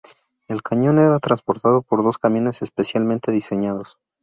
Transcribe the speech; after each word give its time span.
El 0.47 0.63
cañón 0.63 0.97
era 0.97 1.19
transportado 1.19 1.83
por 1.83 2.01
dos 2.01 2.17
camiones 2.17 2.63
especialmente 2.63 3.31
diseñados. 3.31 3.99